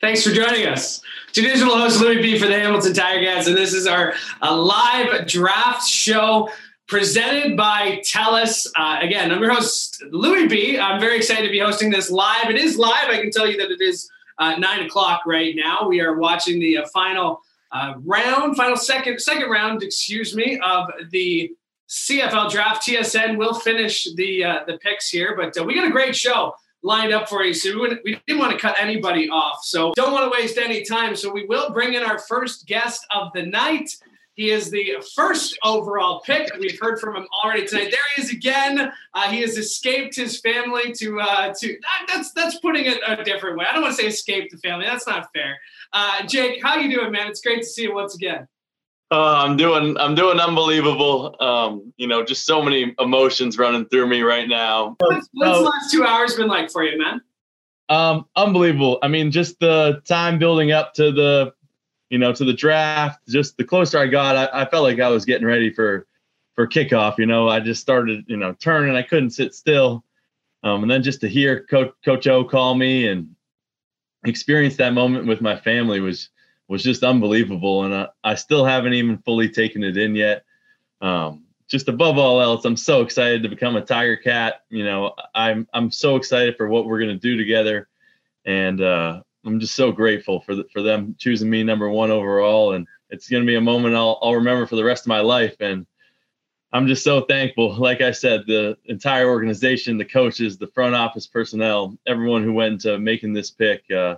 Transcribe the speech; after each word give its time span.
Thanks 0.00 0.24
for 0.26 0.30
joining 0.30 0.66
us. 0.66 1.02
Traditional 1.34 1.76
host 1.76 2.00
Louis 2.00 2.22
B 2.22 2.38
for 2.38 2.46
the 2.46 2.58
Hamilton 2.58 2.94
Tiger 2.94 3.22
Cats, 3.22 3.48
and 3.48 3.54
this 3.54 3.74
is 3.74 3.86
our 3.86 4.14
uh, 4.40 4.56
live 4.56 5.26
draft 5.26 5.86
show 5.86 6.48
presented 6.86 7.54
by 7.54 8.00
TELUS. 8.10 8.66
Uh, 8.74 8.96
again, 9.02 9.30
I'm 9.30 9.42
your 9.42 9.52
host 9.52 10.02
Louis 10.10 10.48
B. 10.48 10.78
I'm 10.78 10.98
very 11.00 11.18
excited 11.18 11.44
to 11.44 11.50
be 11.50 11.58
hosting 11.58 11.90
this 11.90 12.10
live. 12.10 12.48
It 12.48 12.56
is 12.56 12.78
live. 12.78 13.10
I 13.10 13.20
can 13.20 13.30
tell 13.30 13.46
you 13.46 13.58
that 13.58 13.70
it 13.70 13.82
is 13.82 14.10
uh, 14.38 14.56
nine 14.56 14.86
o'clock 14.86 15.26
right 15.26 15.54
now. 15.54 15.86
We 15.86 16.00
are 16.00 16.16
watching 16.16 16.60
the 16.60 16.78
uh, 16.78 16.86
final 16.94 17.42
uh, 17.70 17.92
round, 18.02 18.56
final 18.56 18.76
second 18.76 19.20
second 19.20 19.50
round, 19.50 19.82
excuse 19.82 20.34
me, 20.34 20.58
of 20.64 20.88
the 21.10 21.52
CFL 21.90 22.50
draft. 22.50 22.88
TSN 22.88 23.36
will 23.36 23.52
finish 23.52 24.08
the 24.14 24.62
the 24.66 24.78
picks 24.78 25.10
here, 25.10 25.36
but 25.36 25.66
we 25.66 25.74
got 25.74 25.86
a 25.86 25.90
great 25.90 26.16
show 26.16 26.54
lined 26.82 27.12
up 27.12 27.28
for 27.28 27.42
you. 27.44 27.54
So 27.54 27.78
we, 27.80 27.98
we 28.04 28.20
didn't 28.26 28.40
want 28.40 28.52
to 28.52 28.58
cut 28.58 28.76
anybody 28.78 29.28
off. 29.28 29.64
So 29.64 29.92
don't 29.96 30.12
want 30.12 30.32
to 30.32 30.38
waste 30.38 30.58
any 30.58 30.84
time. 30.84 31.14
So 31.16 31.30
we 31.30 31.44
will 31.46 31.70
bring 31.70 31.94
in 31.94 32.02
our 32.02 32.18
first 32.18 32.66
guest 32.66 33.06
of 33.14 33.28
the 33.34 33.44
night. 33.44 33.90
He 34.34 34.50
is 34.50 34.70
the 34.70 35.04
first 35.14 35.58
overall 35.62 36.20
pick. 36.20 36.50
We've 36.58 36.78
heard 36.80 36.98
from 36.98 37.16
him 37.16 37.26
already 37.44 37.66
tonight. 37.66 37.90
There 37.90 38.00
he 38.16 38.22
is 38.22 38.30
again. 38.30 38.90
Uh, 39.12 39.30
he 39.30 39.42
has 39.42 39.58
escaped 39.58 40.16
his 40.16 40.40
family 40.40 40.92
to 40.92 41.20
uh, 41.20 41.52
to. 41.60 41.76
That's 42.08 42.32
that's 42.32 42.58
putting 42.60 42.86
it 42.86 43.00
a 43.06 43.22
different 43.22 43.58
way. 43.58 43.66
I 43.68 43.74
don't 43.74 43.82
want 43.82 43.96
to 43.96 44.02
say 44.02 44.08
escape 44.08 44.50
the 44.50 44.56
family. 44.56 44.86
That's 44.86 45.06
not 45.06 45.28
fair. 45.34 45.58
Uh, 45.92 46.26
Jake, 46.26 46.62
how 46.62 46.76
you 46.78 46.90
doing, 46.90 47.12
man? 47.12 47.26
It's 47.26 47.42
great 47.42 47.58
to 47.58 47.66
see 47.66 47.82
you 47.82 47.94
once 47.94 48.14
again. 48.14 48.48
Uh, 49.12 49.44
I'm 49.44 49.56
doing 49.56 49.96
I'm 49.98 50.14
doing 50.14 50.38
unbelievable. 50.38 51.34
Um, 51.40 51.92
you 51.96 52.06
know, 52.06 52.24
just 52.24 52.46
so 52.46 52.62
many 52.62 52.94
emotions 53.00 53.58
running 53.58 53.86
through 53.86 54.06
me 54.06 54.22
right 54.22 54.48
now. 54.48 54.96
What's, 55.00 55.28
what's 55.32 55.58
the 55.58 55.64
last 55.64 55.90
two 55.90 56.04
hours 56.04 56.34
been 56.36 56.46
like 56.46 56.70
for 56.70 56.84
you, 56.84 56.96
man? 56.96 57.20
Um, 57.88 58.26
unbelievable. 58.36 59.00
I 59.02 59.08
mean, 59.08 59.32
just 59.32 59.58
the 59.58 60.00
time 60.06 60.38
building 60.38 60.70
up 60.70 60.94
to 60.94 61.10
the, 61.10 61.52
you 62.08 62.18
know, 62.18 62.32
to 62.32 62.44
the 62.44 62.52
draft. 62.52 63.20
Just 63.28 63.56
the 63.56 63.64
closer 63.64 63.98
I 63.98 64.06
got, 64.06 64.36
I, 64.36 64.62
I 64.62 64.64
felt 64.64 64.84
like 64.84 65.00
I 65.00 65.08
was 65.08 65.24
getting 65.24 65.46
ready 65.46 65.72
for 65.72 66.06
for 66.54 66.68
kickoff. 66.68 67.18
You 67.18 67.26
know, 67.26 67.48
I 67.48 67.58
just 67.58 67.82
started, 67.82 68.24
you 68.28 68.36
know, 68.36 68.54
turning. 68.60 68.94
I 68.94 69.02
couldn't 69.02 69.30
sit 69.30 69.54
still. 69.54 70.04
Um, 70.62 70.82
and 70.82 70.90
then 70.90 71.02
just 71.02 71.20
to 71.22 71.28
hear 71.28 71.64
Coach 71.64 71.92
Coach 72.04 72.28
O 72.28 72.44
call 72.44 72.76
me 72.76 73.08
and 73.08 73.34
experience 74.24 74.76
that 74.76 74.92
moment 74.92 75.26
with 75.26 75.40
my 75.40 75.56
family 75.56 75.98
was 75.98 76.28
was 76.70 76.84
just 76.84 77.02
unbelievable. 77.02 77.82
And 77.82 77.92
I, 77.92 78.08
I 78.22 78.34
still 78.36 78.64
haven't 78.64 78.94
even 78.94 79.18
fully 79.18 79.48
taken 79.48 79.82
it 79.82 79.96
in 79.96 80.14
yet. 80.14 80.44
Um, 81.00 81.42
just 81.66 81.88
above 81.88 82.16
all 82.16 82.40
else, 82.40 82.64
I'm 82.64 82.76
so 82.76 83.02
excited 83.02 83.42
to 83.42 83.48
become 83.48 83.74
a 83.74 83.84
Tiger 83.84 84.16
Cat. 84.16 84.62
You 84.70 84.84
know, 84.84 85.14
I'm 85.34 85.66
I'm 85.74 85.90
so 85.90 86.14
excited 86.16 86.56
for 86.56 86.68
what 86.68 86.86
we're 86.86 87.00
gonna 87.00 87.16
do 87.16 87.36
together, 87.36 87.88
and 88.44 88.80
uh, 88.80 89.22
I'm 89.44 89.58
just 89.58 89.74
so 89.74 89.90
grateful 89.90 90.40
for 90.42 90.54
the, 90.54 90.64
for 90.72 90.80
them 90.80 91.16
choosing 91.18 91.50
me 91.50 91.64
number 91.64 91.90
one 91.90 92.12
overall. 92.12 92.72
And 92.74 92.86
it's 93.10 93.28
gonna 93.28 93.44
be 93.44 93.56
a 93.56 93.60
moment 93.60 93.96
I'll 93.96 94.18
I'll 94.22 94.36
remember 94.36 94.66
for 94.66 94.76
the 94.76 94.84
rest 94.84 95.04
of 95.04 95.08
my 95.08 95.20
life. 95.20 95.56
And 95.58 95.86
I'm 96.72 96.86
just 96.86 97.02
so 97.02 97.22
thankful. 97.22 97.74
Like 97.74 98.00
I 98.00 98.12
said, 98.12 98.44
the 98.46 98.76
entire 98.84 99.28
organization, 99.28 99.98
the 99.98 100.04
coaches, 100.04 100.56
the 100.56 100.68
front 100.68 100.94
office 100.94 101.26
personnel, 101.26 101.98
everyone 102.06 102.44
who 102.44 102.52
went 102.52 102.74
into 102.74 102.98
making 102.98 103.32
this 103.32 103.50
pick. 103.50 103.90
Uh, 103.90 104.16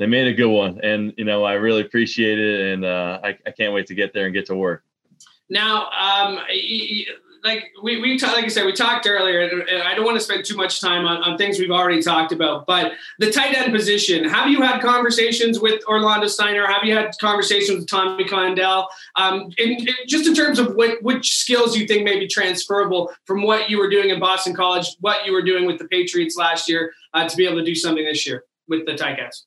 they 0.00 0.06
made 0.06 0.26
a 0.26 0.32
good 0.32 0.48
one, 0.48 0.80
and 0.82 1.12
you 1.18 1.26
know 1.26 1.44
I 1.44 1.52
really 1.52 1.82
appreciate 1.82 2.38
it, 2.38 2.72
and 2.72 2.86
uh, 2.86 3.20
I, 3.22 3.36
I 3.46 3.50
can't 3.50 3.74
wait 3.74 3.86
to 3.88 3.94
get 3.94 4.14
there 4.14 4.24
and 4.24 4.32
get 4.32 4.46
to 4.46 4.56
work. 4.56 4.82
Now, 5.50 5.90
um, 5.90 6.38
like 7.44 7.70
we, 7.82 8.00
we 8.00 8.18
like 8.18 8.44
I 8.44 8.48
said, 8.48 8.64
we 8.64 8.72
talked 8.72 9.06
earlier, 9.06 9.40
and 9.42 9.82
I 9.82 9.94
don't 9.94 10.06
want 10.06 10.16
to 10.16 10.24
spend 10.24 10.46
too 10.46 10.56
much 10.56 10.80
time 10.80 11.04
on, 11.04 11.22
on 11.22 11.36
things 11.36 11.58
we've 11.58 11.70
already 11.70 12.00
talked 12.00 12.32
about, 12.32 12.66
but 12.66 12.92
the 13.18 13.30
tight 13.30 13.54
end 13.54 13.74
position, 13.74 14.26
have 14.26 14.48
you 14.48 14.62
had 14.62 14.80
conversations 14.80 15.60
with 15.60 15.84
Orlando 15.86 16.28
Steinauer? 16.28 16.66
Have 16.66 16.82
you 16.84 16.94
had 16.94 17.10
conversations 17.20 17.80
with 17.80 17.88
Tommy 17.88 18.24
Condell? 18.24 18.88
Um, 19.16 19.50
in, 19.58 19.72
in, 19.72 19.94
just 20.06 20.26
in 20.26 20.34
terms 20.34 20.58
of 20.58 20.76
what, 20.76 21.02
which 21.02 21.36
skills 21.36 21.76
you 21.76 21.86
think 21.86 22.04
may 22.04 22.18
be 22.18 22.26
transferable 22.26 23.12
from 23.26 23.42
what 23.42 23.68
you 23.68 23.76
were 23.76 23.90
doing 23.90 24.08
in 24.08 24.18
Boston 24.18 24.54
College, 24.54 24.96
what 25.00 25.26
you 25.26 25.32
were 25.32 25.42
doing 25.42 25.66
with 25.66 25.78
the 25.78 25.88
Patriots 25.88 26.38
last 26.38 26.70
year, 26.70 26.94
uh, 27.12 27.28
to 27.28 27.36
be 27.36 27.44
able 27.44 27.58
to 27.58 27.64
do 27.64 27.74
something 27.74 28.04
this 28.04 28.26
year 28.26 28.44
with 28.66 28.86
the 28.86 28.92
Ticats? 28.92 29.42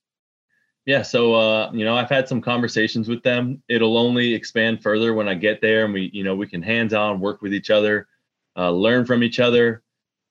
Yeah, 0.85 1.01
so 1.01 1.33
uh, 1.33 1.71
you 1.73 1.85
know, 1.85 1.95
I've 1.95 2.09
had 2.09 2.27
some 2.27 2.41
conversations 2.41 3.07
with 3.07 3.23
them. 3.23 3.63
It'll 3.69 3.97
only 3.97 4.33
expand 4.33 4.83
further 4.83 5.13
when 5.13 5.29
I 5.29 5.33
get 5.33 5.61
there, 5.61 5.85
and 5.85 5.93
we, 5.93 6.09
you 6.13 6.23
know, 6.23 6.35
we 6.35 6.47
can 6.47 6.61
hands-on 6.61 7.21
work 7.21 7.41
with 7.41 7.53
each 7.53 7.69
other, 7.69 8.07
uh, 8.57 8.69
learn 8.69 9.05
from 9.05 9.23
each 9.23 9.39
other. 9.39 9.81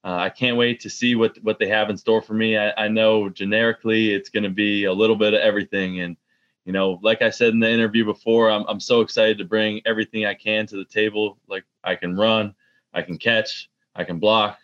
Uh, 0.04 0.16
I 0.16 0.30
can't 0.30 0.56
wait 0.58 0.80
to 0.80 0.90
see 0.90 1.14
what 1.14 1.38
what 1.42 1.58
they 1.58 1.68
have 1.68 1.88
in 1.88 1.96
store 1.96 2.20
for 2.20 2.34
me. 2.34 2.58
I, 2.58 2.72
I 2.84 2.88
know 2.88 3.30
generically 3.30 4.12
it's 4.12 4.28
going 4.28 4.42
to 4.42 4.50
be 4.50 4.84
a 4.84 4.92
little 4.92 5.16
bit 5.16 5.32
of 5.32 5.40
everything, 5.40 6.00
and 6.00 6.16
you 6.66 6.72
know, 6.72 6.98
like 7.02 7.22
I 7.22 7.30
said 7.30 7.50
in 7.54 7.60
the 7.60 7.70
interview 7.70 8.04
before, 8.04 8.50
I'm 8.50 8.64
I'm 8.69 8.80
so 8.80 9.00
excited 9.00 9.38
to 9.38 9.44
bring 9.44 9.80
everything 9.86 10.26
I 10.26 10.34
can 10.34 10.66
to 10.66 10.76
the 10.76 10.84
table. 10.84 11.38
Like 11.48 11.64
I 11.82 11.94
can 11.94 12.14
run, 12.16 12.54
I 12.92 13.00
can 13.02 13.16
catch, 13.16 13.70
I 13.96 14.04
can 14.04 14.19
block, 14.19 14.58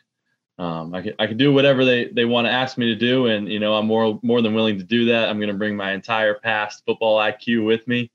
um, 0.58 0.92
I 0.92 1.02
can 1.02 1.12
I 1.20 1.26
can 1.26 1.36
do 1.36 1.52
whatever 1.52 1.84
they 1.84 2.06
they 2.06 2.24
want 2.24 2.46
to 2.46 2.50
ask 2.50 2.76
me 2.78 2.86
to 2.86 2.96
do, 2.96 3.26
and 3.26 3.48
you 3.48 3.60
know 3.60 3.74
I'm 3.74 3.86
more 3.86 4.18
more 4.22 4.42
than 4.42 4.54
willing 4.54 4.76
to 4.78 4.84
do 4.84 5.06
that. 5.06 5.28
I'm 5.28 5.38
going 5.38 5.50
to 5.50 5.54
bring 5.54 5.76
my 5.76 5.92
entire 5.92 6.34
past 6.34 6.84
football 6.84 7.18
IQ 7.18 7.64
with 7.64 7.86
me, 7.86 8.10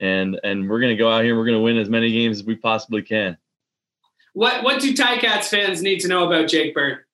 and 0.00 0.40
and 0.44 0.68
we're 0.68 0.80
going 0.80 0.96
to 0.96 1.02
go 1.02 1.10
out 1.10 1.24
here. 1.24 1.32
and 1.32 1.38
We're 1.38 1.46
going 1.46 1.58
to 1.58 1.62
win 1.62 1.76
as 1.76 1.90
many 1.90 2.10
games 2.10 2.38
as 2.40 2.44
we 2.44 2.56
possibly 2.56 3.02
can. 3.02 3.36
What 4.32 4.64
what 4.64 4.80
do 4.80 4.94
Ticats 4.94 5.48
fans 5.48 5.82
need 5.82 6.00
to 6.00 6.08
know 6.08 6.26
about 6.26 6.48
Jake 6.48 6.74
Burt? 6.74 7.06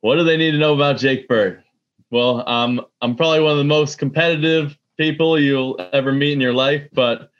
What 0.00 0.16
do 0.16 0.24
they 0.24 0.38
need 0.38 0.52
to 0.52 0.58
know 0.58 0.72
about 0.72 0.96
Jake 0.96 1.28
Burt? 1.28 1.62
Well, 2.10 2.48
um, 2.48 2.80
I'm 3.02 3.16
probably 3.16 3.40
one 3.40 3.52
of 3.52 3.58
the 3.58 3.64
most 3.64 3.98
competitive 3.98 4.78
people 4.98 5.38
you'll 5.38 5.78
ever 5.92 6.10
meet 6.10 6.32
in 6.32 6.40
your 6.40 6.54
life, 6.54 6.88
but 6.92 7.30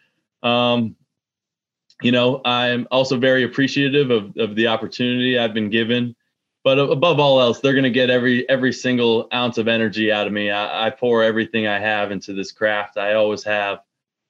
um, 0.43 0.95
you 2.03 2.13
know, 2.13 2.41
I'm 2.45 2.87
also 2.91 3.19
very 3.19 3.45
appreciative 3.45 4.11
of, 4.11 4.37
of 4.37 4.55
the 4.55 4.67
opportunity 4.67 5.39
I've 5.39 5.55
been 5.55 5.71
given. 5.71 6.15
But 6.63 6.79
above 6.79 7.19
all 7.19 7.41
else, 7.41 7.61
they're 7.61 7.73
going 7.73 7.85
to 7.85 7.91
get 7.91 8.11
every 8.11 8.47
every 8.51 8.73
single 8.73 9.29
ounce 9.33 9.57
of 9.57 9.67
energy 9.67 10.13
out 10.13 10.27
of 10.27 10.33
me. 10.33 10.51
I, 10.51 10.89
I 10.89 10.91
pour 10.91 11.23
everything 11.23 11.67
I 11.67 11.79
have 11.79 12.11
into 12.11 12.35
this 12.35 12.53
craft. 12.53 12.99
I 12.99 13.15
always 13.15 13.43
have. 13.45 13.81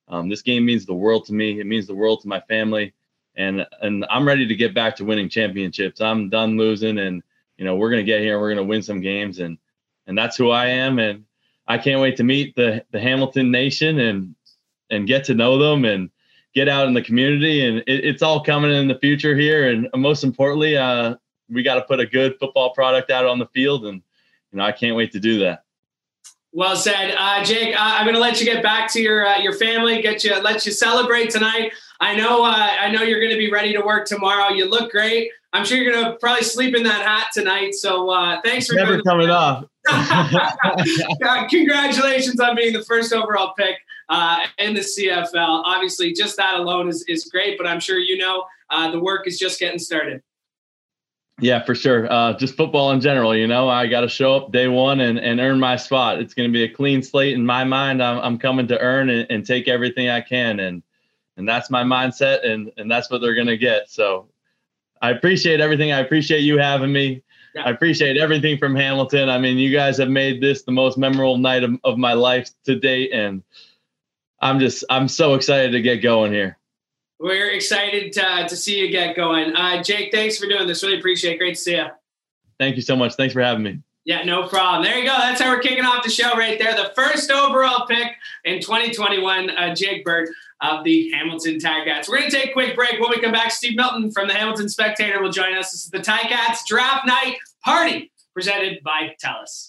Um, 0.07 0.29
this 0.29 0.43
game 0.43 0.65
means 0.65 0.87
the 0.87 0.95
world 0.95 1.25
to 1.27 1.33
me. 1.33 1.59
It 1.59 1.67
means 1.67 1.89
the 1.89 1.95
world 1.95 2.21
to 2.23 2.29
my 2.29 2.41
family, 2.43 2.95
and 3.35 3.67
and 3.83 4.07
I'm 4.09 4.27
ready 4.27 4.47
to 4.47 4.55
get 4.55 4.75
back 4.75 4.95
to 4.97 5.05
winning 5.05 5.29
championships. 5.29 6.01
I'm 6.01 6.29
done 6.29 6.57
losing, 6.57 6.99
and 6.99 7.21
you 7.57 7.65
know 7.65 7.75
we're 7.75 7.91
going 7.91 8.05
to 8.05 8.11
get 8.13 8.21
here. 8.21 8.35
and 8.35 8.41
We're 8.41 8.55
going 8.55 8.65
to 8.65 8.71
win 8.71 8.83
some 8.83 9.01
games, 9.01 9.41
and 9.41 9.59
and 10.07 10.17
that's 10.17 10.37
who 10.37 10.51
I 10.51 10.67
am. 10.67 11.01
And 11.01 11.25
I 11.67 11.79
can't 11.79 12.01
wait 12.01 12.17
to 12.19 12.25
meet 12.25 12.55
the 12.55 12.85
the 12.93 13.01
Hamilton 13.01 13.51
Nation 13.51 13.99
and 13.99 14.37
and 14.89 15.09
get 15.09 15.25
to 15.25 15.35
know 15.35 15.59
them 15.59 15.85
and 15.85 16.11
get 16.55 16.69
out 16.69 16.87
in 16.87 16.95
the 16.95 17.03
community, 17.03 17.67
and 17.67 17.79
it, 17.79 18.05
it's 18.05 18.23
all 18.23 18.43
coming 18.43 18.73
in 18.73 18.89
the 18.89 18.99
future 18.99 19.37
here. 19.37 19.71
And 19.71 19.89
most 19.95 20.25
importantly, 20.25 20.77
uh, 20.77 21.17
we 21.49 21.63
got 21.63 21.77
to 21.77 21.83
put 21.83 22.01
a 22.01 22.07
good 22.07 22.37
football 22.39 22.71
product 22.73 23.11
out 23.11 23.27
on 23.27 23.39
the 23.39 23.47
field, 23.47 23.87
and 23.87 24.03
you 24.53 24.59
know 24.59 24.65
I 24.65 24.73
can't 24.73 24.97
wait 24.97 25.13
to 25.13 25.21
do 25.21 25.41
that. 25.41 25.65
Well 26.53 26.75
said, 26.75 27.15
uh, 27.17 27.45
Jake. 27.45 27.75
Uh, 27.75 27.79
I'm 27.81 28.05
going 28.05 28.15
to 28.15 28.21
let 28.21 28.41
you 28.41 28.47
get 28.47 28.63
back 28.63 28.93
to 28.93 29.01
your 29.01 29.25
uh, 29.25 29.39
your 29.39 29.53
family. 29.53 30.03
Get 30.03 30.25
you 30.25 30.41
let 30.41 30.67
you 30.67 30.73
celebrate 30.73 31.31
tonight. 31.31 31.73
I 32.01 32.17
know 32.17 32.45
uh, 32.45 32.69
I 32.81 32.91
know 32.91 33.03
you're 33.03 33.21
going 33.21 33.33
to 33.33 33.39
be 33.39 33.51
ready 33.51 33.73
to 33.73 33.81
work 33.81 34.07
tomorrow. 34.07 34.53
You 34.53 34.69
look 34.69 34.91
great. 34.91 35.31
I'm 35.53 35.65
sure 35.65 35.79
you're 35.79 35.93
going 35.93 36.05
to 36.05 36.17
probably 36.19 36.45
sleep 36.45 36.77
in 36.77 36.85
that 36.85 37.05
hat 37.05 37.29
tonight. 37.33 37.75
So 37.75 38.09
uh, 38.11 38.41
thanks 38.45 38.69
for 38.69 38.75
never 38.75 39.03
coming 39.03 39.31
off. 39.31 39.65
Congratulations 41.51 42.39
on 42.39 42.55
being 42.55 42.73
the 42.73 42.85
first 42.85 43.13
overall 43.13 43.53
pick 43.59 43.77
uh, 44.11 44.41
in 44.59 44.75
the 44.75 44.81
CFL. 44.81 45.63
Obviously, 45.65 46.13
just 46.13 46.37
that 46.37 46.59
alone 46.59 46.89
is, 46.89 47.05
is 47.09 47.25
great, 47.25 47.57
but 47.57 47.67
I'm 47.67 47.81
sure 47.81 47.99
you 47.99 48.19
know 48.19 48.45
uh, 48.69 48.91
the 48.91 49.01
work 49.01 49.27
is 49.27 49.39
just 49.39 49.59
getting 49.59 49.79
started. 49.79 50.23
Yeah, 51.39 51.65
for 51.65 51.75
sure. 51.75 52.13
Uh, 52.13 52.35
just 52.35 52.55
football 52.55 52.91
in 52.91 53.01
general, 53.01 53.35
you 53.35 53.47
know, 53.47 53.69
I 53.69 53.87
got 53.87 54.03
to 54.03 54.09
show 54.09 54.37
up 54.37 54.53
day 54.53 54.69
one 54.69 55.01
and, 55.01 55.19
and 55.19 55.41
earn 55.41 55.59
my 55.59 55.77
spot. 55.77 56.21
It's 56.21 56.35
going 56.35 56.51
to 56.51 56.53
be 56.53 56.65
a 56.65 56.69
clean 56.69 57.03
slate 57.03 57.33
in 57.33 57.47
my 57.47 57.65
mind. 57.65 58.03
I'm, 58.03 58.19
I'm 58.19 58.39
coming 58.39 58.67
to 58.69 58.79
earn 58.79 59.09
and, 59.09 59.27
and 59.31 59.47
take 59.47 59.67
everything 59.67 60.11
I 60.11 60.21
can. 60.21 60.61
And, 60.61 60.83
and 61.39 61.49
that's 61.49 61.71
my 61.71 61.83
mindset. 61.83 62.47
And, 62.47 62.71
and 62.77 62.91
that's 62.91 63.11
what 63.11 63.23
they're 63.23 63.35
going 63.35 63.47
to 63.47 63.57
get. 63.57 63.89
So 63.89 64.29
I 65.01 65.13
appreciate 65.13 65.61
everything. 65.61 65.93
I 65.93 66.01
appreciate 66.01 66.41
you 66.41 66.59
having 66.59 66.93
me. 66.93 67.23
Yeah. 67.55 67.63
I 67.65 67.71
appreciate 67.71 68.19
everything 68.19 68.59
from 68.59 68.77
Hamilton. 68.77 69.31
I 69.31 69.39
mean, 69.39 69.57
you 69.57 69.73
guys 69.73 69.97
have 69.97 70.11
made 70.11 70.43
this 70.43 70.63
the 70.63 70.73
most 70.73 70.99
memorable 70.99 71.39
night 71.39 71.65
of, 71.65 71.73
of 71.85 71.97
my 71.97 72.13
life 72.13 72.51
to 72.67 72.79
date. 72.79 73.13
And, 73.15 73.43
I'm 74.41 74.59
just 74.59 74.85
I'm 74.91 75.09
so 75.09 75.35
excited 75.35 75.73
to 75.73 75.83
get 75.83 75.97
going 75.97 76.33
here. 76.33 76.57
We're 77.19 77.51
excited 77.51 78.13
to, 78.15 78.47
to 78.49 78.57
see 78.57 78.79
you 78.79 78.91
get 78.91 79.15
going. 79.15 79.55
Uh, 79.55 79.83
Jake, 79.83 80.11
thanks 80.11 80.39
for 80.39 80.47
doing 80.47 80.67
this. 80.67 80.83
Really 80.83 80.99
appreciate 80.99 81.35
it. 81.35 81.39
Great 81.39 81.55
to 81.55 81.61
see 81.61 81.77
you. 81.77 81.87
Thank 82.59 82.77
you 82.77 82.83
so 82.83 82.97
much. 82.97 83.15
Thanks 83.15 83.35
for 83.35 83.43
having 83.43 83.63
me. 83.63 83.81
Yeah, 84.07 84.25
no 84.25 84.49
problem. 84.49 84.83
There 84.83 84.99
you 84.99 85.05
go. 85.05 85.17
That's 85.19 85.41
how 85.41 85.51
we're 85.51 85.61
kicking 85.61 85.85
off 85.85 86.03
the 86.03 86.11
show 86.11 86.35
right 86.35 86.59
there. 86.59 86.75
The 86.75 86.93
first 86.97 87.31
overall 87.31 87.87
pick 87.87 88.09
in 88.45 88.61
2021, 88.61 89.51
uh, 89.51 89.75
Jake 89.75 90.05
Burt 90.05 90.31
of 90.63 90.83
the 90.85 91.11
Hamilton 91.11 91.59
Ticats. 91.59 92.09
We're 92.09 92.19
going 92.21 92.31
to 92.31 92.37
take 92.37 92.51
a 92.51 92.53
quick 92.53 92.75
break. 92.75 92.99
When 92.99 93.11
we 93.11 93.21
come 93.21 93.33
back, 93.33 93.53
Steve 93.53 93.77
Milton 93.77 94.11
from 94.11 94.27
the 94.27 94.35
Hamilton 94.35 94.71
Spectator 94.71 95.23
will 95.23 95.31
join 95.31 95.55
us. 95.55 95.73
This 95.73 95.85
is 95.85 95.91
the 95.91 95.99
Ticats 95.99 96.65
Draft 96.67 97.07
Night 97.07 97.37
Party 97.63 98.11
presented 98.33 98.83
by 98.83 99.15
TELUS. 99.23 99.69